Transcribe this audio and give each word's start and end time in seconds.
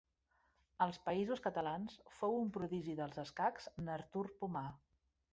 Als 0.85 0.99
Països 1.09 1.41
Catalans, 1.47 1.97
fou 2.19 2.37
un 2.45 2.49
prodigi 2.55 2.95
dels 3.01 3.19
escacs 3.25 3.67
n'Artur 3.83 4.23
Pomar. 4.41 4.65